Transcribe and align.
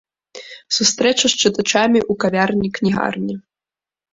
Сустрэча 0.77 1.25
з 1.33 1.43
чытачамі 1.43 1.99
ў 2.11 2.13
кавярні-кнігарні. 2.25 3.35